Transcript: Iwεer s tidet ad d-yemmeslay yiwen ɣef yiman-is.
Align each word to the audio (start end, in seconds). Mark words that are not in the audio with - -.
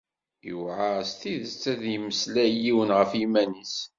Iwεer 0.51 0.99
s 1.09 1.11
tidet 1.19 1.63
ad 1.71 1.77
d-yemmeslay 1.83 2.51
yiwen 2.63 2.89
ɣef 2.97 3.11
yiman-is. 3.19 3.75